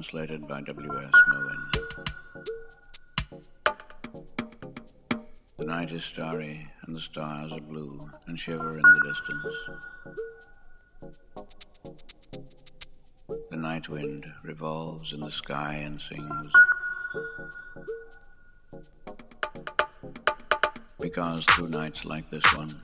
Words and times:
translated 0.00 0.48
by 0.48 0.62
W.S. 0.62 1.12
The 5.58 5.66
night 5.66 5.92
is 5.92 6.02
starry 6.04 6.66
and 6.86 6.96
the 6.96 7.00
stars 7.00 7.52
are 7.52 7.60
blue 7.60 8.10
and 8.26 8.40
shiver 8.40 8.78
in 8.78 8.80
the 8.80 9.00
distance. 9.04 9.56
The 13.50 13.56
night 13.56 13.90
wind 13.90 14.32
revolves 14.42 15.12
in 15.12 15.20
the 15.20 15.30
sky 15.30 15.74
and 15.84 16.00
sings. 16.00 16.50
Because 20.98 21.44
through 21.44 21.68
nights 21.68 22.06
like 22.06 22.30
this 22.30 22.56
one, 22.56 22.80